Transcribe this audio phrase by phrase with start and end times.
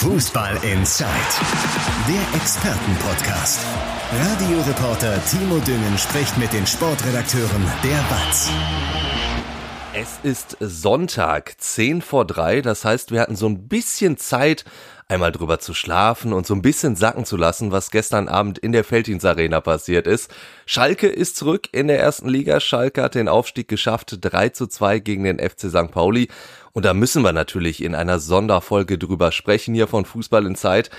[0.00, 1.10] Fußball Inside,
[2.08, 3.60] der Expertenpodcast.
[4.10, 8.50] Radioreporter Timo Düngen spricht mit den Sportredakteuren der BATS.
[9.92, 14.64] Es ist Sonntag, 10 vor 3, das heißt, wir hatten so ein bisschen Zeit,
[15.06, 18.72] einmal drüber zu schlafen und so ein bisschen sacken zu lassen, was gestern Abend in
[18.72, 20.32] der Feldins Arena passiert ist.
[20.64, 22.60] Schalke ist zurück in der ersten Liga.
[22.60, 25.90] Schalke hat den Aufstieg geschafft, 3 zu 2 gegen den FC St.
[25.90, 26.28] Pauli.
[26.72, 30.90] Und da müssen wir natürlich in einer Sonderfolge drüber sprechen hier von Fußball in Zeit.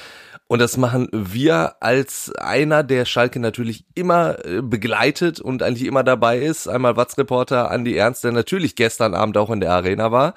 [0.47, 6.03] Und das machen wir als einer, der Schalke natürlich immer äh, begleitet und eigentlich immer
[6.03, 6.67] dabei ist.
[6.67, 10.33] Einmal Watz-Reporter Andi Ernst, der natürlich gestern Abend auch in der Arena war.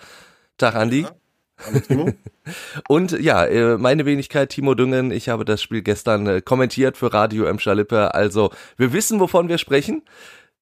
[0.56, 1.00] Tag, Andi.
[1.00, 1.10] Ja.
[2.88, 7.12] Und ja, äh, meine Wenigkeit Timo Düngen, ich habe das Spiel gestern äh, kommentiert für
[7.12, 7.58] Radio M.
[7.58, 8.14] Schalippe.
[8.14, 10.02] Also wir wissen, wovon wir sprechen.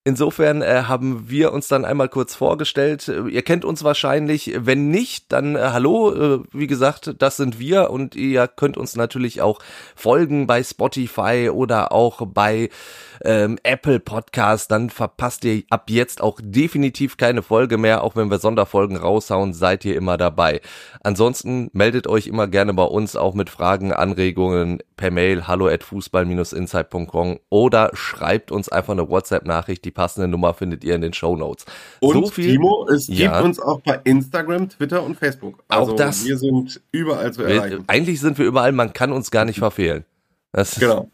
[0.04, 3.06] Insofern äh, haben wir uns dann einmal kurz vorgestellt.
[3.06, 4.52] Äh, ihr kennt uns wahrscheinlich.
[4.58, 6.12] Wenn nicht, dann äh, hallo.
[6.12, 9.60] Äh, wie gesagt, das sind wir und ihr könnt uns natürlich auch
[9.94, 12.68] folgen bei Spotify oder auch bei
[13.24, 14.72] ähm, Apple Podcast.
[14.72, 18.02] Dann verpasst ihr ab jetzt auch definitiv keine Folge mehr.
[18.02, 20.62] Auch wenn wir Sonderfolgen raushauen, seid ihr immer dabei.
[21.04, 25.84] Ansonsten meldet euch immer gerne bei uns auch mit Fragen, Anregungen per Mail hallo at
[25.84, 31.64] fußball-insight.com oder schreibt uns einfach eine WhatsApp-Nachricht passende Nummer findet ihr in den Show Notes.
[32.00, 33.32] Und so viel, Timo, es ja.
[33.32, 35.62] gibt uns auch bei Instagram, Twitter und Facebook.
[35.68, 36.24] Also auch das.
[36.24, 37.84] Wir sind überall zu erreichen.
[37.86, 40.04] Eigentlich sind wir überall, man kann uns gar nicht verfehlen.
[40.52, 41.10] Das genau.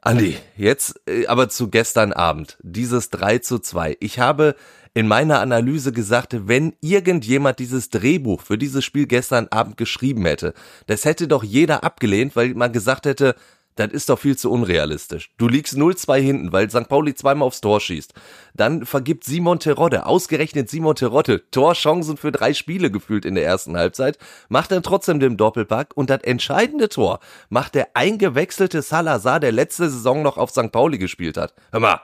[0.00, 3.96] Andi, jetzt äh, aber zu gestern Abend, dieses 3 zu 2.
[4.00, 4.54] Ich habe
[4.94, 10.54] in meiner Analyse gesagt, wenn irgendjemand dieses Drehbuch für dieses Spiel gestern Abend geschrieben hätte,
[10.86, 13.34] das hätte doch jeder abgelehnt, weil man gesagt hätte,
[13.78, 15.30] das ist doch viel zu unrealistisch.
[15.38, 16.88] Du liegst 0-2 hinten, weil St.
[16.88, 18.12] Pauli zweimal aufs Tor schießt.
[18.54, 23.76] Dann vergibt Simon Terodde, ausgerechnet Simon Terodde, Torchancen für drei Spiele gefühlt in der ersten
[23.76, 27.20] Halbzeit, macht dann trotzdem den Doppelpack und das entscheidende Tor
[27.50, 30.72] macht der eingewechselte Salazar, der letzte Saison noch auf St.
[30.72, 31.54] Pauli gespielt hat.
[31.70, 32.00] Hör mal,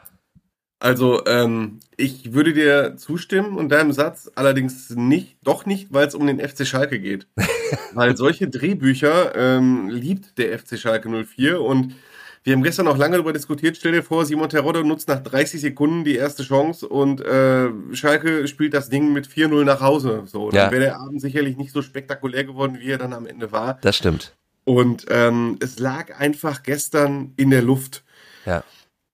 [0.80, 6.14] also, ähm, ich würde dir zustimmen und deinem Satz allerdings nicht, doch nicht, weil es
[6.14, 7.26] um den FC Schalke geht.
[7.94, 11.94] weil solche Drehbücher ähm, liebt der FC Schalke 04 und
[12.42, 13.78] wir haben gestern auch lange darüber diskutiert.
[13.78, 18.46] Stell dir vor, Simon Terodde nutzt nach 30 Sekunden die erste Chance und äh, Schalke
[18.46, 20.24] spielt das Ding mit 4-0 nach Hause.
[20.26, 20.70] So, dann ja.
[20.70, 23.78] wäre der Abend sicherlich nicht so spektakulär geworden, wie er dann am Ende war.
[23.80, 24.34] Das stimmt.
[24.64, 28.04] Und ähm, es lag einfach gestern in der Luft.
[28.44, 28.62] Ja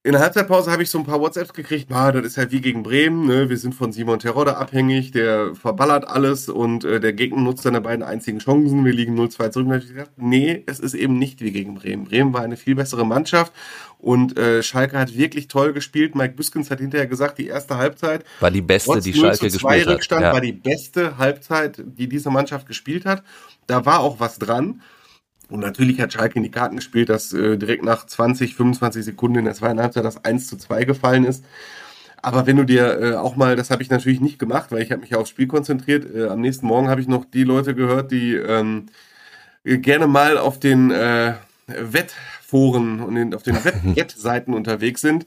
[0.02, 2.62] in der Halbzeitpause habe ich so ein paar WhatsApps gekriegt, ah, das ist halt wie
[2.62, 3.50] gegen Bremen, ne?
[3.50, 7.82] wir sind von Simon Terodde abhängig, der verballert alles und äh, der Gegner nutzt seine
[7.82, 9.66] beiden einzigen Chancen, wir liegen 0-2 zurück.
[9.66, 12.04] Und ich gesagt, nee, es ist eben nicht wie gegen Bremen.
[12.04, 13.52] Bremen war eine viel bessere Mannschaft
[13.98, 16.14] und äh, Schalke hat wirklich toll gespielt.
[16.14, 19.94] Mike Büskens hat hinterher gesagt, die erste Halbzeit war die beste, die Schalke gespielt hat.
[19.94, 20.32] Rückstand ja.
[20.32, 23.22] war die beste Halbzeit, die diese Mannschaft gespielt hat.
[23.66, 24.80] Da war auch was dran.
[25.50, 29.40] Und natürlich hat Schalke in die Karten gespielt, dass äh, direkt nach 20, 25 Sekunden
[29.40, 31.44] in der zweiten Halbzeit das 1 zu 2 gefallen ist.
[32.22, 34.92] Aber wenn du dir äh, auch mal, das habe ich natürlich nicht gemacht, weil ich
[34.92, 36.06] habe mich aufs Spiel konzentriert.
[36.14, 38.86] Äh, am nächsten Morgen habe ich noch die Leute gehört, die ähm,
[39.64, 41.34] gerne mal auf den äh,
[41.66, 43.56] Wettforen und den, auf den
[43.96, 45.26] Wettseiten unterwegs sind.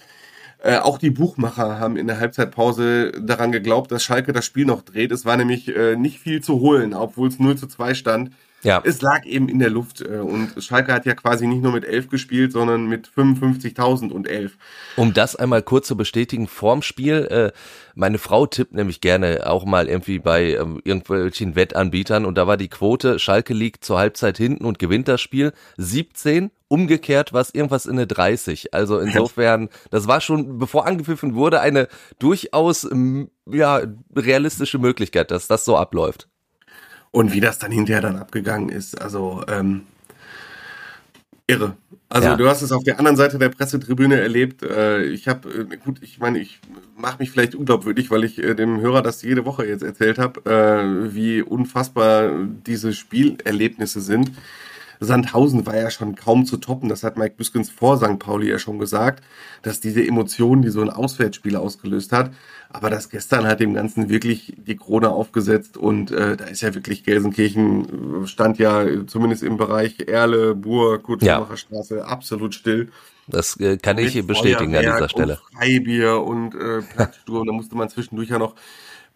[0.60, 4.82] Äh, auch die Buchmacher haben in der Halbzeitpause daran geglaubt, dass Schalke das Spiel noch
[4.82, 5.12] dreht.
[5.12, 8.32] Es war nämlich äh, nicht viel zu holen, obwohl es 0 zu 2 stand.
[8.64, 8.82] Ja.
[8.84, 11.86] Es lag eben in der Luft äh, und Schalke hat ja quasi nicht nur mit
[11.86, 14.58] elf gespielt, sondern mit 55.000 und elf.
[14.96, 17.52] Um das einmal kurz zu bestätigen, vorm Spiel, äh,
[17.96, 22.58] meine Frau tippt nämlich gerne auch mal irgendwie bei ähm, irgendwelchen Wettanbietern und da war
[22.58, 27.54] die Quote, Schalke liegt zur Halbzeit hinten und gewinnt das Spiel 17 umgekehrt war es
[27.54, 28.74] irgendwas in der 30.
[28.74, 31.88] Also insofern, das war schon, bevor angepfiffen wurde, eine
[32.18, 32.90] durchaus
[33.46, 33.82] ja,
[34.16, 36.30] realistische Möglichkeit, dass das so abläuft.
[37.14, 39.84] Und wie das dann hinterher dann abgegangen ist, also ähm,
[41.46, 41.78] irre.
[42.10, 42.36] Also ja.
[42.36, 44.64] du hast es auf der anderen Seite der Pressetribüne erlebt.
[44.64, 46.60] Äh, ich habe, äh, gut, ich meine, ich
[46.98, 51.08] mache mich vielleicht unglaubwürdig, weil ich äh, dem Hörer das jede Woche jetzt erzählt habe,
[51.14, 52.32] wie unfassbar
[52.66, 54.32] diese Spielerlebnisse sind.
[55.04, 56.90] Sandhausen war ja schon kaum zu toppen.
[56.90, 58.20] Das hat Mike Büskens vor St.
[58.20, 59.24] Pauli ja schon gesagt,
[59.62, 62.32] dass diese Emotionen, die so ein Auswärtsspiel ausgelöst hat,
[62.70, 66.74] aber das gestern hat dem Ganzen wirklich die Krone aufgesetzt und äh, da ist ja
[66.74, 72.90] wirklich Gelsenkirchen, stand ja zumindest im Bereich Erle, Bur, Kutschmacher Straße absolut still.
[73.28, 75.40] Das äh, kann ich hier bestätigen an dieser Stelle.
[75.52, 78.56] Und Freibier und äh, Platzsturm, da musste man zwischendurch ja noch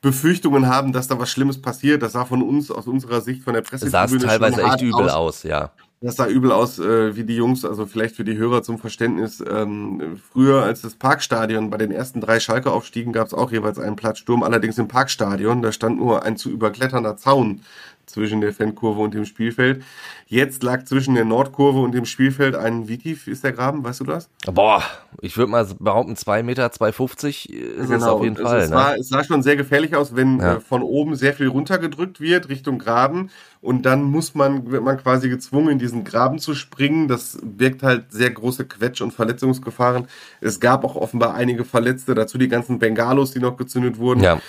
[0.01, 2.01] Befürchtungen haben, dass da was Schlimmes passiert.
[2.03, 3.89] Das sah von uns, aus unserer Sicht, von der Presse.
[3.89, 5.41] Sah teilweise echt übel aus.
[5.41, 5.71] aus, ja.
[5.99, 9.44] Das sah übel aus, äh, wie die Jungs, also vielleicht für die Hörer zum Verständnis.
[9.49, 13.95] Ähm, früher als das Parkstadion, bei den ersten drei Schalke-Aufstiegen gab es auch jeweils einen
[13.95, 17.61] Platzsturm, allerdings im Parkstadion, da stand nur ein zu überkletternder Zaun
[18.07, 19.83] zwischen der Fankurve und dem Spielfeld.
[20.25, 24.00] Jetzt lag zwischen der Nordkurve und dem Spielfeld ein, wie tief ist der Graben, weißt
[24.00, 24.30] du das?
[24.51, 24.81] Boah,
[25.21, 27.95] ich würde mal behaupten, zwei Meter, 2,50 ist genau.
[27.95, 28.59] es auf jeden also Fall.
[28.59, 28.75] Es, ne?
[28.75, 30.56] war, es sah schon sehr gefährlich aus, wenn ja.
[30.56, 33.30] äh, von oben sehr viel runtergedrückt wird Richtung Graben
[33.62, 37.07] und dann muss man, wird man quasi gezwungen, in diesen Graben zu springen.
[37.07, 40.07] Das birgt halt sehr große Quetsch- und Verletzungsgefahren.
[40.42, 44.21] Es gab auch offenbar einige Verletzte, dazu die ganzen Bengalos, die noch gezündet wurden.
[44.21, 44.39] Ja.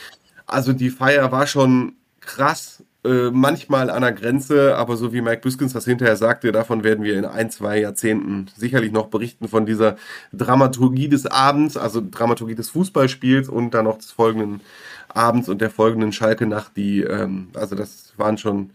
[0.47, 5.41] Also die Feier war schon krass, äh, manchmal an der Grenze, aber so wie Mike
[5.41, 9.65] Büskens das hinterher sagte, davon werden wir in ein, zwei Jahrzehnten sicherlich noch berichten von
[9.65, 9.97] dieser
[10.33, 14.61] Dramaturgie des Abends, also Dramaturgie des Fußballspiels und dann noch des folgenden
[15.09, 18.71] Abends und der folgenden Schalke-Nacht, die, ähm, also das waren schon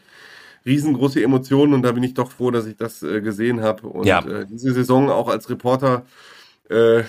[0.66, 4.08] riesengroße Emotionen und da bin ich doch froh, dass ich das äh, gesehen habe und
[4.08, 4.26] ja.
[4.26, 6.06] äh, diese Saison auch als Reporter
[6.70, 7.04] äh,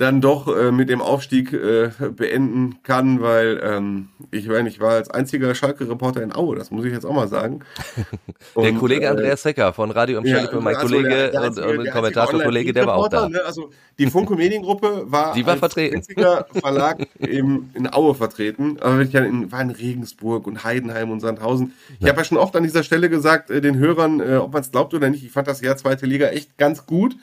[0.00, 4.92] dann doch äh, mit dem Aufstieg äh, beenden kann, weil ähm, ich meine, ich war
[4.92, 7.60] als einziger Schalke-Reporter in Aue, das muss ich jetzt auch mal sagen.
[8.54, 11.40] Und, der Kollege äh, Andreas Hecker von Radio im ja, mein also Kollege der, der
[11.42, 13.28] einzige, und, und Kommentator-Kollege, der war auch da.
[13.28, 13.42] Ne?
[13.44, 15.96] Also die Funke Mediengruppe war, die war als vertreten.
[15.96, 21.20] einziger Verlag im, in Aue vertreten, aber ich in, war in Regensburg und Heidenheim und
[21.20, 21.74] Sandhausen.
[21.98, 22.08] Ich ja.
[22.08, 24.70] habe ja schon oft an dieser Stelle gesagt, äh, den Hörern, äh, ob man es
[24.70, 27.16] glaubt oder nicht, ich fand das Jahr zweite Liga echt ganz gut.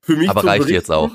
[0.00, 1.10] Für mich aber reicht jetzt auch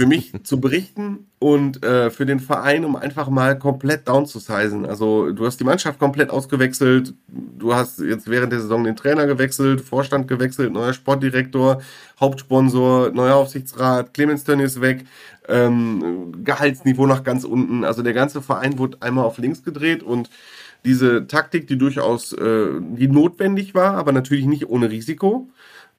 [0.00, 4.38] für mich zu berichten und äh, für den Verein, um einfach mal komplett down zu
[4.38, 4.86] sizen.
[4.86, 9.26] Also du hast die Mannschaft komplett ausgewechselt, du hast jetzt während der Saison den Trainer
[9.26, 11.82] gewechselt, Vorstand gewechselt, neuer Sportdirektor,
[12.18, 15.04] Hauptsponsor, neuer Aufsichtsrat, Clemens Tönny ist weg,
[15.48, 17.84] ähm, Gehaltsniveau nach ganz unten.
[17.84, 20.30] Also der ganze Verein wurde einmal auf links gedreht und
[20.86, 25.50] diese Taktik, die durchaus äh, die notwendig war, aber natürlich nicht ohne Risiko,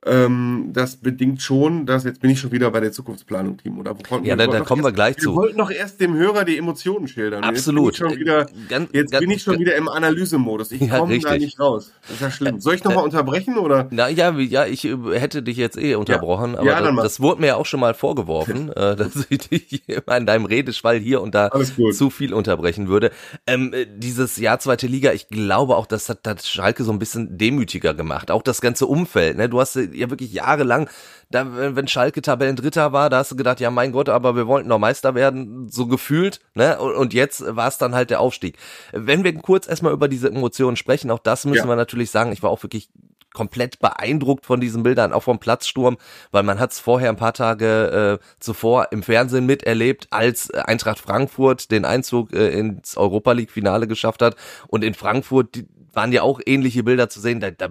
[0.03, 3.77] ähm, das bedingt schon, dass jetzt bin ich schon wieder bei der Zukunftsplanung, Team.
[3.77, 5.31] Oder wo ja, da, da kommen wir gleich wir zu.
[5.31, 7.43] Wir wollten noch erst dem Hörer die Emotionen schildern.
[7.43, 7.93] Absolut.
[7.93, 10.71] Jetzt bin ich schon wieder, ganz, jetzt ganz, bin ich schon wieder im Analysemodus.
[10.71, 11.91] Ich ja, komme da nicht raus.
[12.01, 12.59] Das ist ja schlimm.
[12.59, 13.87] Soll ich nochmal unterbrechen oder?
[13.91, 16.59] Na ja, ja, ich äh, hätte dich jetzt eh unterbrochen, ja.
[16.59, 19.83] aber ja, das, das, wurde mir ja auch schon mal vorgeworfen, äh, dass ich dich
[19.87, 21.51] in deinem Redeschwall hier und da
[21.91, 23.11] zu viel unterbrechen würde.
[23.45, 26.97] Ähm, äh, dieses Jahr zweite Liga, ich glaube auch, das hat, hat Schalke so ein
[26.97, 28.31] bisschen demütiger gemacht.
[28.31, 29.37] Auch das ganze Umfeld.
[29.37, 29.47] Ne?
[29.47, 30.89] Du hast ja wirklich jahrelang,
[31.29, 34.69] da, wenn Schalke Tabellendritter war, da hast du gedacht, ja mein Gott, aber wir wollten
[34.69, 36.79] noch Meister werden, so gefühlt, ne?
[36.79, 38.57] Und jetzt war es dann halt der Aufstieg.
[38.91, 41.69] Wenn wir kurz erstmal über diese Emotionen sprechen, auch das müssen ja.
[41.69, 42.89] wir natürlich sagen, ich war auch wirklich
[43.33, 45.97] komplett beeindruckt von diesen Bildern, auch vom Platzsturm,
[46.31, 50.99] weil man hat es vorher ein paar Tage äh, zuvor im Fernsehen miterlebt, als Eintracht
[50.99, 54.35] Frankfurt den Einzug äh, ins Europa League Finale geschafft hat
[54.67, 57.39] und in Frankfurt die, waren ja auch ähnliche Bilder zu sehen.
[57.39, 57.69] Da, da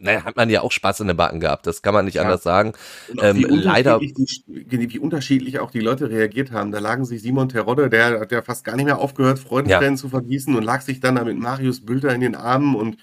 [0.00, 2.22] naja, hat man ja auch Spaß in den Backen gehabt, das kann man nicht ja.
[2.22, 2.72] anders sagen.
[3.20, 3.98] Ähm, leider.
[3.98, 4.14] Die,
[4.46, 6.72] wie unterschiedlich auch die Leute reagiert haben.
[6.72, 10.00] Da lagen sich Simon Terodde, der hat ja fast gar nicht mehr aufgehört, Freudentränen ja.
[10.00, 12.96] zu vergießen und lag sich dann da mit Marius Bülter in den Armen und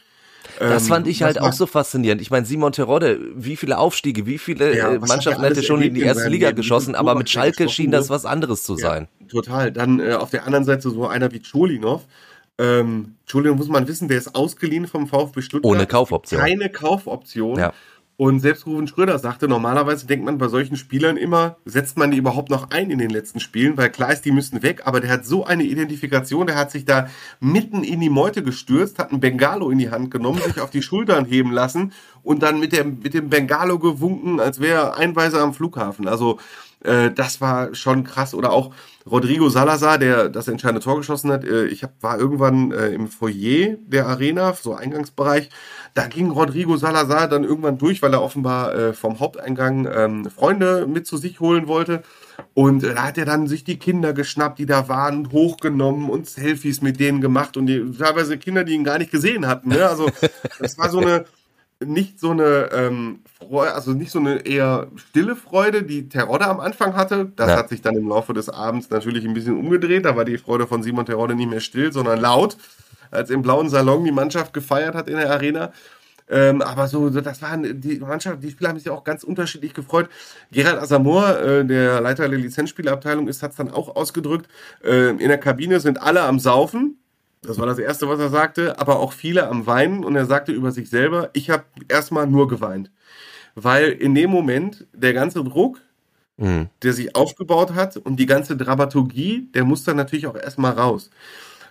[0.60, 2.22] das ähm, fand ich halt auch so faszinierend.
[2.22, 5.94] Ich meine, Simon Terodde, wie viele Aufstiege, wie viele ja, äh, Mannschaften hätte schon in
[5.94, 9.08] die erste Liga geschossen, aber mit Schalke schien das was anderes zu sein.
[9.20, 9.72] Ja, total.
[9.72, 12.06] Dann äh, auf der anderen Seite so einer wie Cholinov,
[12.58, 15.72] ähm, Entschuldigung, muss man wissen, der ist ausgeliehen vom VfB Stuttgart.
[15.72, 16.42] Ohne Kaufoption.
[16.42, 17.60] Keine Kaufoption.
[17.60, 17.74] Ja.
[18.20, 22.18] Und selbst Ruven Schröder sagte, normalerweise denkt man bei solchen Spielern immer, setzt man die
[22.18, 25.12] überhaupt noch ein in den letzten Spielen, weil klar ist, die müssen weg, aber der
[25.12, 27.10] hat so eine Identifikation, der hat sich da
[27.40, 30.82] mitten in die Meute gestürzt, hat ein Bengalo in die Hand genommen, sich auf die
[30.82, 31.94] Schultern heben lassen
[32.24, 36.08] und dann mit dem, mit dem Bengalo gewunken, als wäre er Einweiser am Flughafen.
[36.08, 36.40] Also
[36.84, 38.34] äh, das war schon krass.
[38.34, 38.74] Oder auch
[39.10, 41.44] Rodrigo Salazar, der das entscheidende Tor geschossen hat.
[41.44, 45.50] Äh, ich hab, war irgendwann äh, im Foyer der Arena, so Eingangsbereich.
[45.94, 50.86] Da ging Rodrigo Salazar dann irgendwann durch, weil er offenbar äh, vom Haupteingang ähm, Freunde
[50.88, 52.04] mit zu sich holen wollte.
[52.54, 56.30] Und äh, da hat er dann sich die Kinder geschnappt, die da waren, hochgenommen und
[56.30, 59.70] Selfies mit denen gemacht und die, teilweise Kinder, die ihn gar nicht gesehen hatten.
[59.70, 59.88] Ne?
[59.88, 60.10] Also
[60.60, 61.26] das war so eine
[61.84, 66.60] nicht so eine ähm, Freude, also nicht so eine eher stille Freude, die Terodde am
[66.60, 67.32] Anfang hatte.
[67.36, 67.58] Das ja.
[67.58, 70.06] hat sich dann im Laufe des Abends natürlich ein bisschen umgedreht.
[70.06, 72.58] Da war die Freude von Simon Terodde nicht mehr still, sondern laut,
[73.12, 75.72] als im blauen Salon die Mannschaft gefeiert hat in der Arena.
[76.30, 80.10] Ähm, aber so, das waren die Mannschaft, die Spieler haben sich auch ganz unterschiedlich gefreut.
[80.52, 84.50] Gerald Asamoah, äh, der Leiter der Lizenzspielerabteilung ist, hat es dann auch ausgedrückt.
[84.84, 86.98] Äh, in der Kabine sind alle am Saufen
[87.48, 90.52] das war das Erste, was er sagte, aber auch viele am Weinen und er sagte
[90.52, 92.92] über sich selber, ich habe erstmal nur geweint.
[93.56, 95.82] Weil in dem Moment der ganze Druck,
[96.36, 96.68] mhm.
[96.84, 101.10] der sich aufgebaut hat und die ganze Dramaturgie, der muss dann natürlich auch erstmal raus.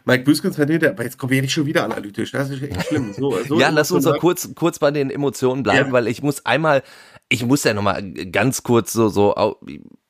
[0.06, 2.30] Mike Büskens hat aber jetzt kommen wir nicht schon wieder analytisch.
[2.30, 3.12] Das ist echt schlimm.
[3.12, 5.92] So, so ja, lass uns doch kurz, kurz bei den Emotionen bleiben, ja.
[5.92, 6.84] weil ich muss einmal
[7.28, 9.34] ich muss ja nochmal ganz kurz so, so,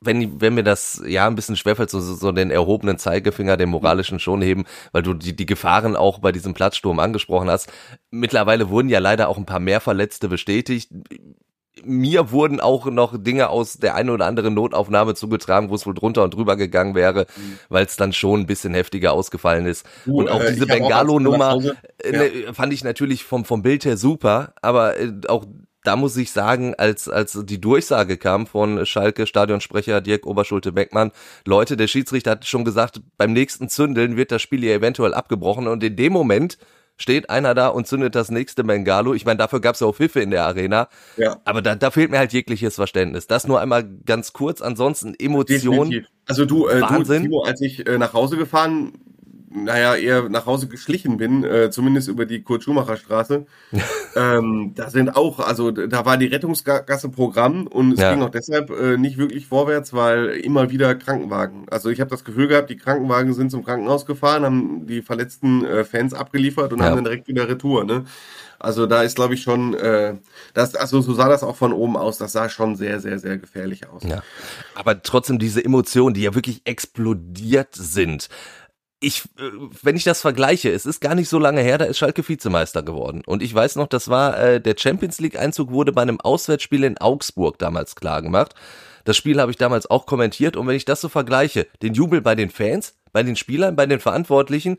[0.01, 4.19] wenn, wenn mir das ja ein bisschen schwerfällt, so, so den erhobenen Zeigefinger, den moralischen
[4.19, 7.73] schon heben, weil du die, die Gefahren auch bei diesem Platzsturm angesprochen hast.
[8.11, 10.91] Mittlerweile wurden ja leider auch ein paar mehr Verletzte bestätigt
[11.85, 15.95] mir wurden auch noch Dinge aus der einen oder anderen Notaufnahme zugetragen, wo es wohl
[15.95, 17.59] drunter und drüber gegangen wäre, mhm.
[17.69, 19.87] weil es dann schon ein bisschen heftiger ausgefallen ist.
[20.07, 21.59] Uh, und auch äh, diese Bengalo-Nummer
[22.03, 22.53] äh, ne, ja.
[22.53, 25.45] fand ich natürlich vom, vom Bild her super, aber äh, auch
[25.87, 31.13] da muss ich sagen, als, als die Durchsage kam von Schalke Stadionsprecher Dirk Oberschulte-Beckmann,
[31.45, 35.69] Leute, der Schiedsrichter hat schon gesagt, beim nächsten Zündeln wird das Spiel ja eventuell abgebrochen
[35.69, 36.59] und in dem Moment
[36.97, 39.15] steht einer da und zündet das nächste Bengalo.
[39.15, 40.89] Ich meine, dafür gab es ja auch Pfiffe in der Arena.
[41.17, 41.37] Ja.
[41.45, 43.27] Aber da, da fehlt mir halt jegliches Verständnis.
[43.27, 44.63] Das nur einmal ganz kurz.
[44.63, 46.07] Ansonsten Emotionen.
[46.27, 47.25] Also du, äh, Wahnsinn.
[47.25, 48.95] du, Timo, als ich äh, nach Hause gefahren
[49.49, 53.47] naja, eher nach Hause geschlichen bin, äh, zumindest über die Kurt-Schumacher-Straße.
[54.17, 58.13] ähm, da sind auch, also da war die Rettungsgasse Programm und es ja.
[58.13, 61.67] ging auch deshalb äh, nicht wirklich vorwärts, weil immer wieder Krankenwagen.
[61.71, 65.65] Also ich habe das Gefühl gehabt, die Krankenwagen sind zum Krankenhaus gefahren, haben die verletzten
[65.65, 66.87] äh, Fans abgeliefert und ja.
[66.87, 67.85] haben dann direkt wieder Retour.
[67.85, 68.05] Ne?
[68.59, 70.15] Also da ist, glaube ich, schon, äh,
[70.55, 72.19] das, also so sah das auch von oben aus.
[72.19, 74.03] Das sah schon sehr, sehr, sehr gefährlich aus.
[74.03, 74.23] Ja.
[74.75, 78.29] Aber trotzdem diese Emotionen, die ja wirklich explodiert sind
[79.07, 79.51] ich, äh,
[79.83, 82.83] wenn ich das vergleiche, es ist gar nicht so lange her, da ist Schalke Vizemeister
[82.83, 83.23] geworden.
[83.25, 86.83] Und ich weiß noch, das war äh, der Champions League Einzug wurde bei einem Auswärtsspiel
[86.83, 88.55] in Augsburg damals klar gemacht.
[89.05, 92.21] Das Spiel habe ich damals auch kommentiert und wenn ich das so vergleiche, den Jubel
[92.21, 94.79] bei den Fans, bei den Spielern, bei den Verantwortlichen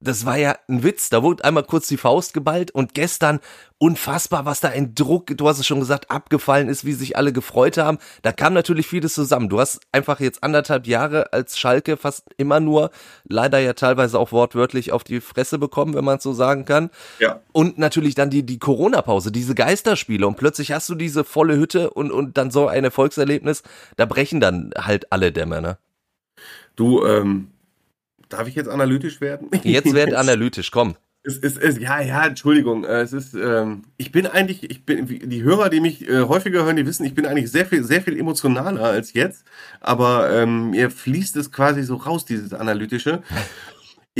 [0.00, 1.10] das war ja ein Witz.
[1.10, 3.38] Da wurde einmal kurz die Faust geballt und gestern
[3.76, 7.32] unfassbar, was da ein Druck, du hast es schon gesagt, abgefallen ist, wie sich alle
[7.32, 7.98] gefreut haben.
[8.22, 9.48] Da kam natürlich vieles zusammen.
[9.48, 12.90] Du hast einfach jetzt anderthalb Jahre als Schalke fast immer nur,
[13.24, 16.90] leider ja teilweise auch wortwörtlich auf die Fresse bekommen, wenn man es so sagen kann.
[17.18, 17.40] Ja.
[17.52, 21.90] Und natürlich dann die, die Corona-Pause, diese Geisterspiele und plötzlich hast du diese volle Hütte
[21.90, 23.62] und, und dann so ein Erfolgserlebnis.
[23.96, 25.78] Da brechen dann halt alle Dämme, ne?
[26.76, 27.48] Du, ähm,
[28.30, 29.48] Darf ich jetzt analytisch werden?
[29.62, 30.96] Jetzt werd analytisch, komm.
[31.22, 32.84] Es ist, es, ja, ja, Entschuldigung.
[32.84, 36.64] Äh, es ist, ähm, ich bin eigentlich, ich bin, die Hörer, die mich äh, häufiger
[36.64, 39.44] hören, die wissen, ich bin eigentlich sehr viel, sehr viel emotionaler als jetzt.
[39.80, 43.22] Aber ähm, mir fließt es quasi so raus, dieses analytische.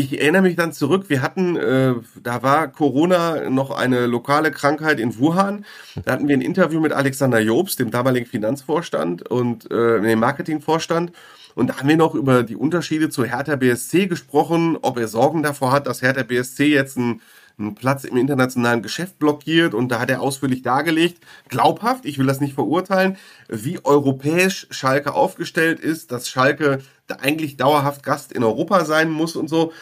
[0.01, 1.93] Ich erinnere mich dann zurück, wir hatten, äh,
[2.23, 5.67] da war Corona noch eine lokale Krankheit in Wuhan.
[6.07, 11.13] Da hatten wir ein Interview mit Alexander Jobs, dem damaligen Finanzvorstand und äh, dem Marketingvorstand.
[11.55, 15.43] Und da haben wir noch über die Unterschiede zu Hertha BSC gesprochen, ob er Sorgen
[15.43, 17.21] davor hat, dass Hertha BSC jetzt einen,
[17.61, 19.75] einen Platz im internationalen Geschäft blockiert.
[19.75, 23.17] Und da hat er ausführlich dargelegt, glaubhaft, ich will das nicht verurteilen,
[23.49, 29.37] wie europäisch Schalke aufgestellt ist, dass Schalke da eigentlich dauerhaft Gast in Europa sein muss
[29.37, 29.73] und so.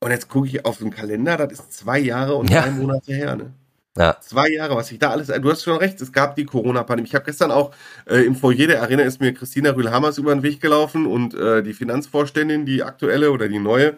[0.00, 2.62] Und jetzt gucke ich auf den Kalender, das ist zwei Jahre und ja.
[2.62, 3.36] drei Monate her.
[3.36, 3.52] Ne?
[3.98, 4.16] Ja.
[4.20, 7.08] Zwei Jahre, was ich da alles, du hast schon recht, es gab die Corona-Pandemie.
[7.08, 7.74] Ich habe gestern auch
[8.08, 11.64] äh, im Foyer der Arena ist mir Christina Rühl-Hammers über den Weg gelaufen und äh,
[11.64, 13.96] die Finanzvorständin, die aktuelle oder die neue,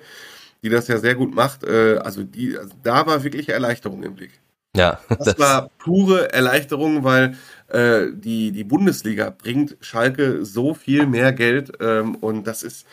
[0.63, 4.15] die das ja sehr gut macht, äh, also die, also da war wirklich Erleichterung im
[4.15, 4.33] Blick.
[4.77, 5.01] Ja.
[5.09, 7.37] Das, das war pure Erleichterung, weil
[7.69, 12.87] äh, die, die Bundesliga bringt Schalke so viel mehr Geld ähm, und das ist,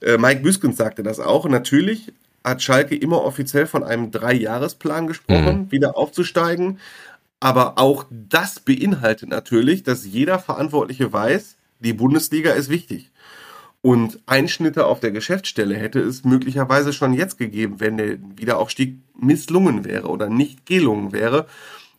[0.00, 1.48] äh, Mike Büskens sagte das auch.
[1.48, 2.12] Natürlich
[2.44, 5.72] hat Schalke immer offiziell von einem Dreijahresplan gesprochen, mhm.
[5.72, 6.78] wieder aufzusteigen.
[7.40, 13.10] Aber auch das beinhaltet natürlich, dass jeder Verantwortliche weiß, die Bundesliga ist wichtig.
[13.84, 19.84] Und Einschnitte auf der Geschäftsstelle hätte es möglicherweise schon jetzt gegeben, wenn der Wiederaufstieg misslungen
[19.84, 21.44] wäre oder nicht gelungen wäre.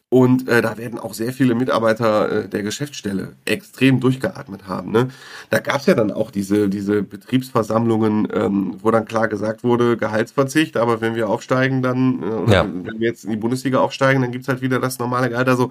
[0.10, 4.92] Und äh, da werden auch sehr viele Mitarbeiter äh, der Geschäftsstelle extrem durchgeatmet haben.
[4.92, 5.10] Ne?
[5.52, 9.96] Da gab es ja dann auch diese, diese Betriebsversammlungen, ähm, wo dann klar gesagt wurde,
[9.96, 12.66] Gehaltsverzicht, aber wenn wir aufsteigen, dann, äh, ja.
[12.66, 15.50] wenn wir jetzt in die Bundesliga aufsteigen, dann gibt's halt wieder das normale Gehalt.
[15.50, 15.70] Also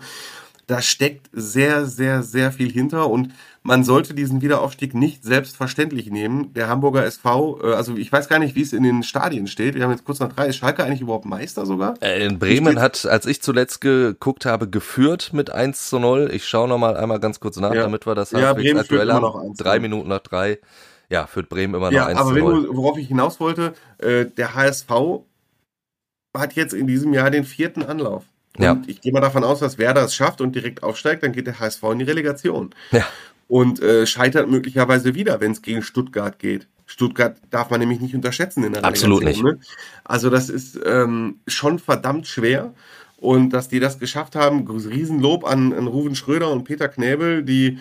[0.66, 6.52] da steckt sehr, sehr, sehr viel hinter und man sollte diesen Wiederaufstieg nicht selbstverständlich nehmen.
[6.52, 9.74] Der Hamburger SV, äh, also ich weiß gar nicht, wie es in den Stadien steht.
[9.74, 10.48] Wir haben jetzt kurz nach drei.
[10.48, 11.94] Ist Schalke eigentlich überhaupt Meister sogar?
[12.02, 16.30] Äh, in Bremen hat, als ich zuletzt geguckt habe, geführt mit 1 zu 0.
[16.32, 17.82] Ich schaue noch mal einmal ganz kurz nach, ja.
[17.82, 19.22] damit wir das ja, Bremen aktuell haben.
[19.22, 20.58] Noch eins, drei Minuten nach drei.
[21.08, 22.52] Ja, führt Bremen immer noch ja, 1 aber zu 0.
[22.52, 24.90] wenn du, worauf ich hinaus wollte, äh, der HSV
[26.36, 28.24] hat jetzt in diesem Jahr den vierten Anlauf.
[28.56, 28.80] Und ja.
[28.86, 31.58] ich gehe mal davon aus, dass Werder es schafft und direkt aufsteigt, dann geht der
[31.58, 32.70] HSV in die Relegation.
[32.92, 33.06] Ja
[33.48, 36.66] und äh, scheitert möglicherweise wieder, wenn es gegen Stuttgart geht.
[36.86, 39.42] Stuttgart darf man nämlich nicht unterschätzen in der Absolut nicht.
[39.42, 39.58] Ne?
[40.04, 42.74] Also das ist ähm, schon verdammt schwer.
[43.16, 47.78] Und dass die das geschafft haben, Riesenlob an, an Ruven Schröder und Peter Knäbel, die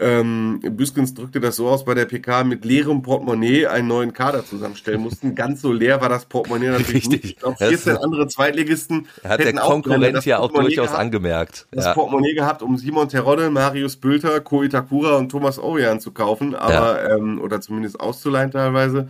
[0.00, 4.44] ähm, Büskens drückte das so aus bei der PK, mit leerem Portemonnaie einen neuen Kader
[4.44, 5.34] zusammenstellen mussten.
[5.34, 7.22] Ganz so leer war das Portemonnaie natürlich Richtig.
[7.22, 7.24] nicht.
[7.24, 10.86] Ich glaube, 14 andere Zweitligisten Hat der hätten auch gerne Konkurrent das ja auch durchaus
[10.86, 11.66] gehabt, angemerkt.
[11.72, 11.94] das Ja.
[11.94, 17.10] Portemonnaie gehabt, um Simon Terodde, Marius Bülter, Ko Itakura und Thomas Orian zu kaufen, aber
[17.10, 19.08] ähm, oder zumindest auszuleihen teilweise.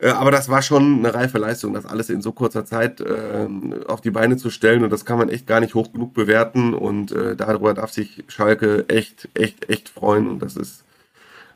[0.00, 3.84] Äh, Aber das war schon eine reife Leistung, das alles in so kurzer Zeit ähm,
[3.86, 6.74] auf die Beine zu stellen und das kann man echt gar nicht hoch genug bewerten
[6.74, 10.84] und äh, darüber darf sich Schalke echt, echt, echt freuen und das ist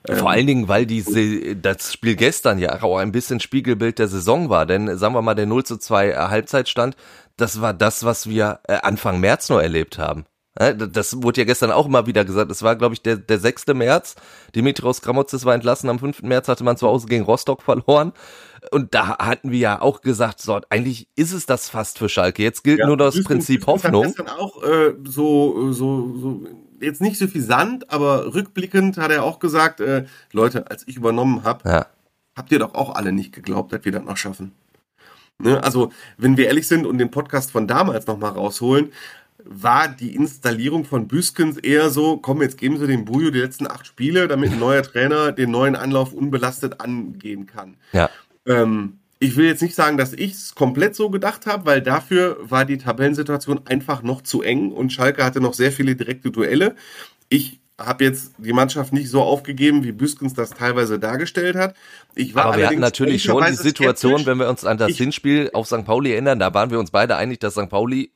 [0.07, 4.51] Vor allen Dingen, weil diese, das Spiel gestern ja auch ein bisschen Spiegelbild der Saison
[4.51, 4.67] war.
[4.67, 6.95] Denn sagen wir mal, der 0 zu 2 Halbzeitstand,
[7.39, 10.27] das war das, was wir äh, Anfang März nur erlebt haben.
[10.57, 12.49] Das wurde ja gestern auch immer wieder gesagt.
[12.51, 13.67] Es war, glaube ich, der, der 6.
[13.75, 14.15] März.
[14.55, 15.91] Dimitrios Gramotzes war entlassen.
[15.91, 16.23] Am 5.
[16.23, 18.13] März hatte man zu Hause gegen Rostock verloren.
[18.71, 22.43] Und da hatten wir ja auch gesagt, so, eigentlich ist es das fast für Schalke.
[22.45, 24.05] Jetzt gilt Ja, nur das Duisburg- Prinzip Hoffnung.
[24.07, 26.43] Hat gestern auch äh, so, so, so,
[26.81, 31.43] jetzt nicht so suffisant, aber rückblickend hat er auch gesagt, äh, Leute, als ich übernommen
[31.43, 31.87] habe, Ja.
[32.37, 34.53] habt ihr doch auch alle nicht geglaubt, dass wir das noch schaffen.
[35.39, 35.63] Ne?
[35.65, 38.93] Also, wenn wir ehrlich sind und den Podcast von damals nochmal rausholen,
[39.45, 43.67] war die Installierung von Büskens eher so, komm, jetzt geben sie dem Bujo die letzten
[43.71, 47.77] acht Spiele, damit ein neuer Trainer den neuen Anlauf unbelastet angehen kann.
[47.93, 48.11] Ja.
[48.47, 52.37] Ähm, ich will jetzt nicht sagen, dass ich es komplett so gedacht habe, weil dafür
[52.43, 56.75] war die Tabellensituation einfach noch zu eng und Schalke hatte noch sehr viele direkte Duelle.
[57.29, 61.75] Ich habe jetzt die Mannschaft nicht so aufgegeben, wie Büskens das teilweise dargestellt hat.
[62.15, 64.27] Ich war Aber wir hatten natürlich schon die Situation, skeptisch.
[64.27, 65.85] wenn wir uns an das Ich- Hinspiel auf St.
[65.85, 67.69] Pauli erinnern, da waren wir uns beide einig, dass St.
[67.69, 68.13] Pauli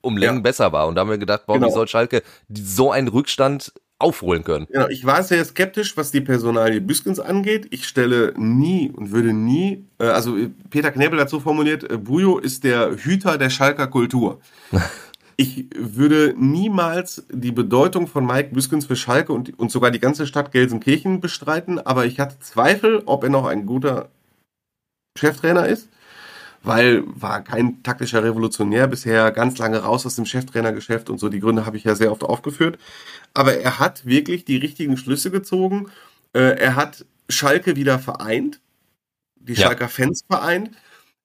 [0.00, 0.42] um Längen Ja.
[0.42, 0.86] besser war.
[0.88, 1.70] Und da haben wir gedacht, boah, Genau.
[1.70, 4.66] soll Schalke so einen Rückstand aufholen können?
[4.70, 7.66] Genau, ich war sehr skeptisch, was die Personalie Büskens angeht.
[7.70, 11.96] Ich stelle nie und würde nie, äh, also äh, Peter Knebel hat so formuliert, äh,
[11.96, 14.40] Bujo ist der Hüter der Schalker Kultur.
[15.38, 20.26] Ich würde niemals die Bedeutung von Mike Büskens für Schalke und, und sogar die ganze
[20.26, 24.08] Stadt Gelsenkirchen bestreiten, aber ich hatte Zweifel, ob er noch ein guter
[25.18, 25.90] Cheftrainer ist,
[26.66, 31.40] weil war kein taktischer Revolutionär bisher, ganz lange raus aus dem Cheftrainergeschäft und so, die
[31.40, 32.78] Gründe habe ich ja sehr oft aufgeführt.
[33.34, 35.86] Aber er hat wirklich die richtigen Schlüsse gezogen.
[36.32, 38.60] Äh, er hat Schalke wieder vereint,
[39.36, 39.66] die Ja.
[39.68, 40.70] Schalker Fans vereint.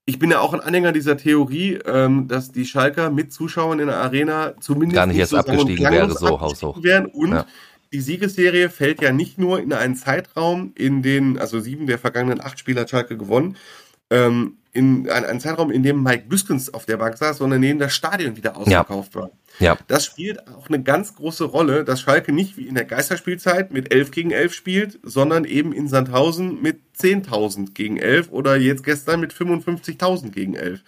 [0.05, 3.87] Ich bin ja auch ein Anhänger dieser Theorie, ähm, dass die Schalker mit Zuschauern in
[3.87, 6.83] der Arena zumindest Gar nicht erst so sang- und abgestiegen wäre, so haushoch.
[6.83, 7.05] wären.
[7.05, 7.45] Und Ja.
[7.93, 12.41] die Siegesserie fällt ja nicht nur in einen Zeitraum, in den, also sieben der vergangenen
[12.41, 13.57] acht Spiele hat Schalke gewonnen,
[14.09, 17.69] ähm, in einen, einen Zeitraum, in dem Mike Büskens auf der Bank saß, sondern in
[17.69, 19.31] dem das Stadion wieder ausverkauft war.
[19.59, 19.77] Ja.
[19.87, 23.93] Das spielt auch eine ganz große Rolle, dass Schalke nicht wie in der Geisterspielzeit mit
[23.93, 29.19] 11 gegen 11 spielt, sondern eben in Sandhausen mit 10.000 gegen 11 oder jetzt gestern
[29.19, 30.81] mit 55.000 gegen 11.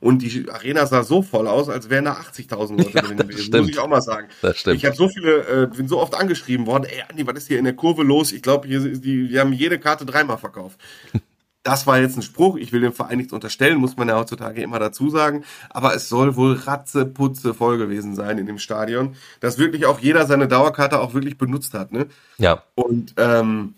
[0.00, 3.26] Und die Arena sah so voll aus, als wären da 80.000 Leute Ja, drin das
[3.28, 3.42] gewesen.
[3.44, 3.62] stimmt.
[3.62, 4.28] Muss ich auch mal sagen.
[4.42, 4.76] Das stimmt.
[4.76, 7.58] Ich habe so viele, äh, bin so oft angeschrieben worden, ey Andi, was ist hier
[7.58, 8.32] in der Kurve los?
[8.32, 10.78] Ich glaube, hier die, wir haben jede Karte dreimal verkauft.
[11.62, 14.62] Das war jetzt ein Spruch, ich will dem Verein nichts unterstellen, muss man ja heutzutage
[14.62, 19.58] immer dazu sagen, aber es soll wohl ratzeputze voll gewesen sein in dem Stadion, dass
[19.58, 22.06] wirklich auch jeder seine Dauerkarte auch wirklich benutzt hat, ne?
[22.38, 22.62] Ja.
[22.76, 23.74] Und ähm,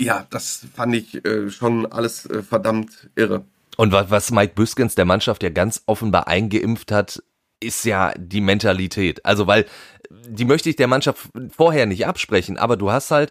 [0.00, 3.44] ja, das fand ich äh, schon alles äh, verdammt irre.
[3.76, 7.22] Und wa- was Mike Büskens der Mannschaft ja ganz offenbar eingeimpft hat,
[7.60, 9.26] ist ja die Mentalität.
[9.26, 9.66] Also, weil
[10.26, 13.30] die möchte ich der Mannschaft vorher nicht absprechen, aber du hast halt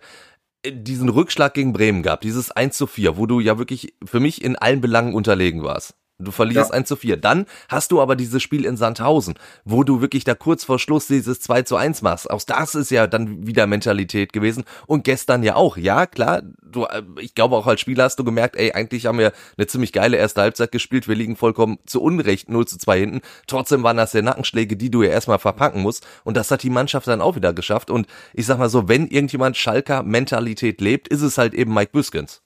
[0.66, 4.44] diesen Rückschlag gegen Bremen gehabt, dieses 1 zu 4, wo du ja wirklich für mich
[4.44, 5.96] in allen Belangen unterlegen warst.
[6.24, 6.76] Du verlierst Ja.
[6.76, 7.18] 1 zu 4.
[7.18, 11.08] Dann hast du aber dieses Spiel in Sandhausen, wo du wirklich da kurz vor Schluss
[11.08, 12.30] dieses 2 zu 1 machst.
[12.30, 14.64] Auch das ist ja dann wieder Mentalität gewesen.
[14.88, 15.78] Und gestern ja auch.
[15.78, 19.18] Ja, klar, du, äh, ich glaube auch als Spieler hast du gemerkt, ey, eigentlich haben
[19.20, 21.08] wir eine ziemlich geile erste Halbzeit gespielt.
[21.08, 23.22] Wir liegen vollkommen zu Unrecht 0 zu 2 hinten.
[23.48, 26.06] Trotzdem waren das ja Nackenschläge, die du ja erstmal verpacken musst.
[26.24, 27.90] Und das hat die Mannschaft dann auch wieder geschafft.
[27.90, 31.92] Und ich sag mal so, wenn irgendjemand Schalker Mentalität lebt, ist es halt eben Mike
[31.92, 32.42] Büskens.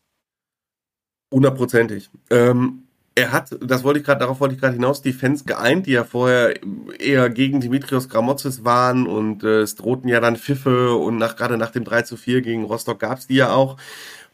[1.31, 2.09] Hundertprozentig.
[2.29, 2.86] Ähm,
[3.17, 5.93] er hat, das wollte ich gerade, darauf wollte ich gerade hinaus, die Fans geeint, die
[5.93, 6.53] ja vorher
[6.99, 11.57] eher gegen Dimitrios Gramotzes waren und äh, es drohten ja dann Pfiffe und nach, gerade
[11.57, 13.77] nach dem 3 zu 4 gegen Rostock gab es die ja auch.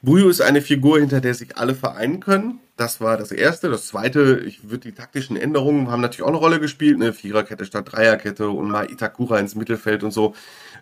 [0.01, 2.59] Bujo ist eine Figur, hinter der sich alle vereinen können.
[2.75, 3.69] Das war das Erste.
[3.69, 6.95] Das Zweite, ich würde die taktischen Änderungen haben natürlich auch eine Rolle gespielt.
[6.95, 10.35] Eine Viererkette statt Dreierkette und mal Itakura ins Mittelfeld und so.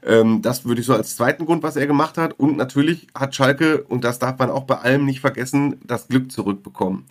[0.03, 2.39] Ähm, das würde ich so als zweiten Grund, was er gemacht hat.
[2.39, 6.31] Und natürlich hat Schalke, und das darf man auch bei allem nicht vergessen, das Glück
[6.31, 7.05] zurückbekommen.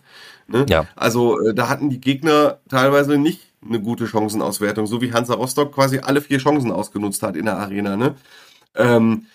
[0.51, 0.67] Ne?
[0.69, 0.87] Ja.
[0.97, 5.75] Also äh, da hatten die Gegner teilweise nicht eine gute Chancenauswertung, so wie Hansa Rostock
[5.75, 7.97] quasi alle vier Chancen ausgenutzt hat in der Arena.
[7.97, 8.15] Ne?
[8.75, 9.27] Ähm,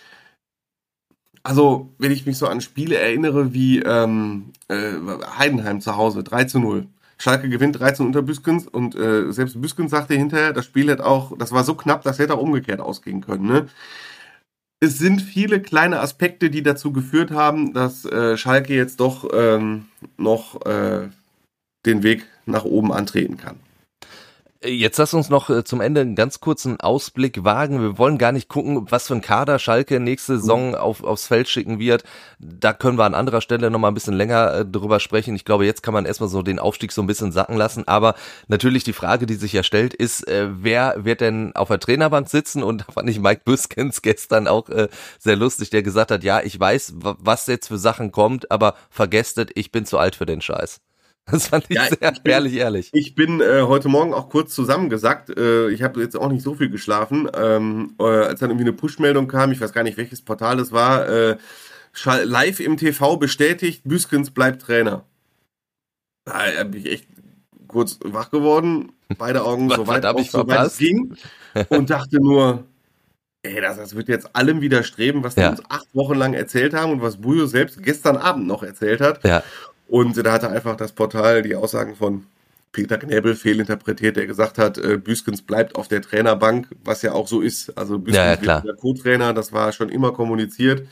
[1.44, 4.94] also, wenn ich mich so an Spiele erinnere wie ähm, äh,
[5.38, 6.88] Heidenheim zu Hause, 3 zu 0.
[7.18, 11.38] Schalke gewinnt 13 unter Büskens und äh, selbst Büskens sagte hinterher, das Spiel hätte auch,
[11.38, 13.46] das war so knapp, das hätte auch umgekehrt ausgehen können.
[13.46, 13.68] Ne?
[14.80, 19.86] Es sind viele kleine Aspekte, die dazu geführt haben, dass äh, Schalke jetzt doch ähm,
[20.18, 21.10] noch äh,
[21.86, 23.58] den Weg nach oben antreten kann.
[24.66, 27.82] Jetzt lass uns noch äh, zum Ende einen ganz kurzen Ausblick wagen.
[27.82, 31.48] Wir wollen gar nicht gucken, was für ein Kader Schalke nächste Saison auf, aufs Feld
[31.48, 32.04] schicken wird.
[32.40, 35.36] Da können wir an anderer Stelle noch mal ein bisschen länger äh, drüber sprechen.
[35.36, 37.88] Ich glaube, jetzt kann man erstmal so den Aufstieg so ein bisschen sacken lassen.
[37.88, 38.16] Aber
[38.48, 42.28] natürlich die Frage, die sich ja stellt, ist, äh, wer wird denn auf der Trainerbank
[42.28, 42.64] sitzen?
[42.64, 44.66] Und da fand ich Mike Büskens gestern auch
[45.20, 49.38] sehr lustig, der gesagt hat, ja, ich weiß, was jetzt für Sachen kommt, aber vergesst
[49.38, 50.80] es, ich bin zu alt für den Scheiß.
[51.26, 52.90] Das fand ich ja, sehr ich bin, ehrlich, ehrlich.
[52.94, 55.36] Ich bin äh, heute Morgen auch kurz zusammengesagt.
[55.36, 57.28] Äh, ich habe jetzt auch nicht so viel geschlafen.
[57.36, 60.72] Ähm, äh, als dann irgendwie eine Push-Meldung kam, ich weiß gar nicht, welches Portal es
[60.72, 61.38] war, äh,
[62.24, 65.04] live im TV bestätigt, Büskens bleibt Trainer.
[66.26, 67.08] Da bin ich echt
[67.68, 71.16] kurz wach geworden, beide Augen so weit auf, so weit es ging
[71.70, 72.66] und dachte nur,
[73.42, 75.50] ey, das, das wird jetzt allem widerstreben, was ja.
[75.50, 79.02] die uns acht Wochen lang erzählt haben und was Bujo selbst gestern Abend noch erzählt
[79.02, 79.24] hat.
[79.24, 79.44] Ja.
[79.88, 82.26] Und da hatte einfach das Portal die Aussagen von
[82.72, 87.28] Peter Knebel fehlinterpretiert, der gesagt hat, äh, Büskens bleibt auf der Trainerbank, was ja auch
[87.28, 87.78] so ist.
[87.78, 90.86] Also Büskens ja, ja, der Co-Trainer, das war schon immer kommuniziert.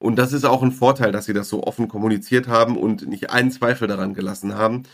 [0.00, 3.30] Und das ist auch ein Vorteil, dass sie das so offen kommuniziert haben und nicht
[3.30, 4.84] einen Zweifel daran gelassen haben.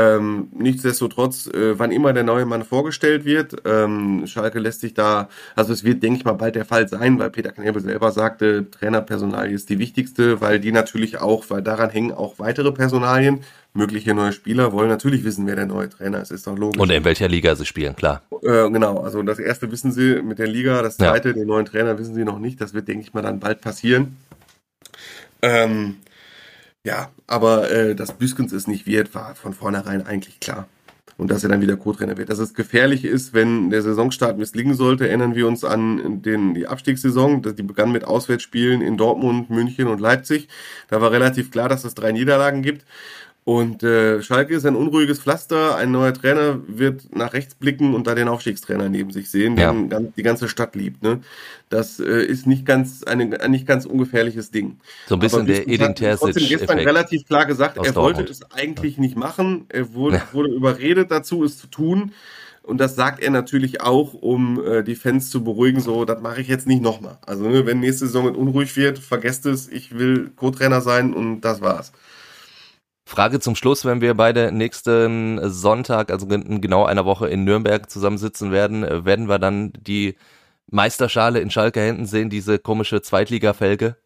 [0.00, 5.28] Ähm, nichtsdestotrotz, äh, wann immer der neue Mann vorgestellt wird, ähm, Schalke lässt sich da,
[5.56, 8.70] also es wird, denke ich mal, bald der Fall sein, weil Peter Knebel selber sagte,
[8.70, 13.40] Trainerpersonal ist die wichtigste, weil die natürlich auch, weil daran hängen auch weitere Personalien,
[13.74, 16.80] mögliche neue Spieler wollen natürlich wissen, wer der neue Trainer ist, ist doch logisch.
[16.80, 18.22] Und in welcher Liga sie spielen, klar.
[18.42, 21.34] Äh, genau, also das erste wissen sie mit der Liga, das zweite, ja.
[21.34, 24.16] den neuen Trainer wissen sie noch nicht, das wird, denke ich mal, dann bald passieren.
[25.42, 25.96] Ähm,
[26.84, 30.68] ja, aber äh, dass Büskens es nicht wird, war von vornherein eigentlich klar.
[31.18, 32.30] Und dass er dann wieder Co-Trainer wird.
[32.30, 36.66] Dass es gefährlich ist, wenn der Saisonstart misslingen sollte, erinnern wir uns an den, die
[36.66, 37.42] Abstiegssaison.
[37.42, 40.48] Die begann mit Auswärtsspielen in Dortmund, München und Leipzig.
[40.88, 42.86] Da war relativ klar, dass es drei Niederlagen gibt.
[43.44, 45.76] Und äh, Schalke ist ein unruhiges Pflaster.
[45.76, 49.72] Ein neuer Trainer wird nach rechts blicken und da den Aufstiegstrainer neben sich sehen, ja.
[49.72, 51.02] den die ganze Stadt liebt.
[51.02, 51.20] Ne?
[51.70, 54.78] Das äh, ist nicht ganz eine, ein nicht ganz ungefährliches Ding.
[55.06, 56.34] So ein bisschen der Edin Terzic.
[56.34, 58.18] trotzdem gestern relativ klar gesagt, er Dortmund.
[58.18, 59.64] wollte es eigentlich nicht machen.
[59.70, 60.28] Er wurde, ja.
[60.32, 62.12] wurde überredet dazu, es zu tun.
[62.62, 66.42] Und das sagt er natürlich auch, um äh, die Fans zu beruhigen, so, das mache
[66.42, 67.18] ich jetzt nicht nochmal.
[67.26, 71.62] Also, ne, wenn nächste Saison unruhig wird, vergesst es, ich will Co-Trainer sein und das
[71.62, 71.90] war's.
[73.10, 77.90] Frage zum Schluss, wenn wir beide nächsten Sonntag, also in genau einer Woche in Nürnberg
[77.90, 80.14] zusammensitzen werden, äh, werden wir dann die
[80.70, 83.96] Meisterschale in Schalke Händen sehen, diese komische Zweitliga-Felge?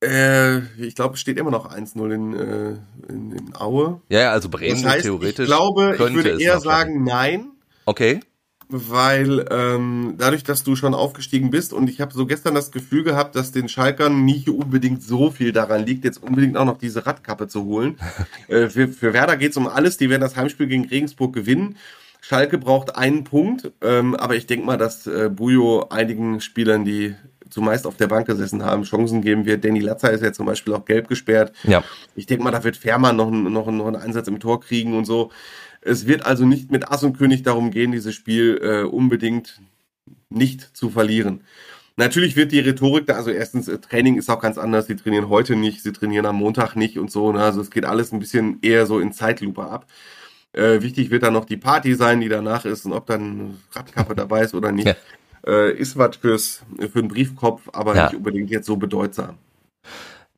[0.00, 4.00] Äh, ich glaube, es steht immer noch 1-0 in, äh, in, in, Aue.
[4.08, 5.48] Ja, also Bremen das heißt, theoretisch.
[5.48, 7.50] Ich glaube, ich würde eher sagen nein.
[7.86, 8.20] Okay
[8.68, 13.04] weil ähm, dadurch, dass du schon aufgestiegen bist und ich habe so gestern das Gefühl
[13.04, 17.06] gehabt, dass den Schalkern nicht unbedingt so viel daran liegt, jetzt unbedingt auch noch diese
[17.06, 17.98] Radkappe zu holen.
[18.48, 21.76] äh, für, für Werder geht's um alles, die werden das Heimspiel gegen Regensburg gewinnen.
[22.20, 27.14] Schalke braucht einen Punkt, ähm, aber ich denke mal, dass äh, Bujo einigen Spielern, die
[27.54, 29.64] zumeist auf der Bank gesessen haben, Chancen geben wird.
[29.64, 31.52] Danny Latzer ist ja zum Beispiel auch gelb gesperrt.
[31.62, 31.84] Ja.
[32.16, 35.04] Ich denke mal, da wird Fährmann noch, noch, noch einen Einsatz im Tor kriegen und
[35.04, 35.30] so.
[35.84, 39.60] Es wird also nicht mit Ass und König darum gehen, dieses Spiel äh, unbedingt
[40.30, 41.42] nicht zu verlieren.
[41.96, 44.86] Natürlich wird die Rhetorik da, also erstens, äh, Training ist auch ganz anders.
[44.86, 47.30] Sie trainieren heute nicht, sie trainieren am Montag nicht und so.
[47.32, 47.42] Ne?
[47.42, 49.86] Also es geht alles ein bisschen eher so in Zeitlupe ab.
[50.52, 54.14] Äh, wichtig wird dann noch die Party sein, die danach ist und ob dann Radkappe
[54.14, 54.88] dabei ist oder nicht.
[54.88, 54.96] Ja.
[55.46, 58.04] Äh, ist was fürs, für einen Briefkopf, aber ja.
[58.06, 59.36] nicht unbedingt jetzt so bedeutsam.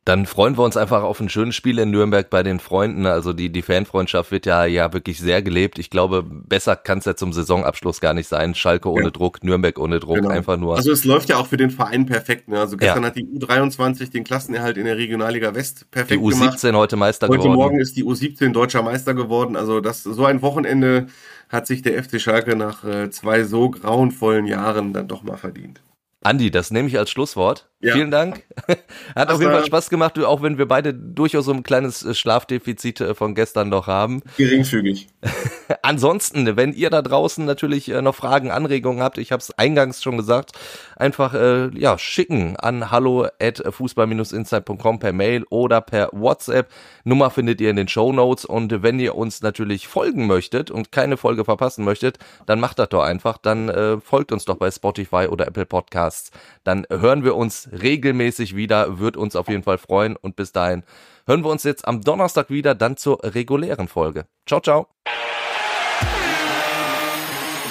[0.06, 3.06] Dann freuen wir uns einfach auf ein schönes Spiel in Nürnberg bei den Freunden.
[3.06, 5.80] Also die, die Fanfreundschaft wird ja, ja wirklich sehr gelebt.
[5.80, 8.54] Ich glaube, besser kann es ja zum Saisonabschluss gar nicht sein.
[8.54, 9.10] Schalke ohne ja.
[9.10, 10.28] Druck, Nürnberg ohne Druck, genau.
[10.28, 10.76] einfach nur.
[10.76, 12.46] Also es läuft ja auch für den Verein perfekt.
[12.46, 12.60] Ne?
[12.60, 13.08] Also gestern ja.
[13.08, 16.34] hat die U23 den Klassenerhalt in der Regionalliga West perfekt gemacht.
[16.40, 16.78] Die U17 gemacht.
[16.82, 17.58] heute Meister heute geworden.
[17.58, 19.56] Heute Morgen ist die U17 deutscher Meister geworden.
[19.56, 21.08] Also das so ein Wochenende
[21.48, 25.80] hat sich der FC Schalke nach äh, zwei so grauenvollen Jahren dann doch mal verdient.
[26.26, 27.68] Andi, das nehme ich als Schlusswort.
[27.86, 27.92] Ja.
[27.92, 28.42] Vielen Dank.
[29.14, 32.14] Hat auf jeden Fall Spaß gemacht, auch wenn wir beide durchaus so ein kleines äh,
[32.14, 34.22] Schlafdefizit äh, von gestern noch haben.
[34.36, 35.06] Geringfügig.
[35.82, 40.02] Ansonsten, wenn ihr da draußen natürlich äh, noch Fragen, Anregungen habt, ich habe es eingangs
[40.02, 40.50] schon gesagt,
[40.96, 46.68] einfach äh, ja schicken an hallo at fußball-insight.com per Mail oder per WhatsApp.
[47.04, 50.90] Nummer findet ihr in den Show Notes und wenn ihr uns natürlich folgen möchtet und
[50.90, 53.38] keine Folge verpassen möchtet, dann macht das doch einfach.
[53.38, 56.32] Dann äh, folgt uns doch bei Spotify oder Apple Podcasts.
[56.64, 58.98] Dann hören wir uns regelmäßig wieder.
[58.98, 60.16] Wird uns auf jeden Fall freuen.
[60.16, 60.82] Und bis dahin
[61.26, 64.26] hören wir uns jetzt am Donnerstag wieder, dann zur regulären Folge.
[64.46, 64.88] Ciao, ciao.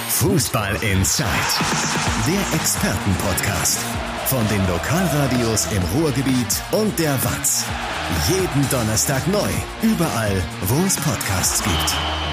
[0.10, 1.28] Fußball Inside,
[2.26, 3.84] der Expertenpodcast
[4.28, 7.66] von den Lokalradios im Ruhrgebiet und der WAZ.
[8.30, 9.50] Jeden Donnerstag neu,
[9.84, 12.25] überall, wo es Podcasts gibt.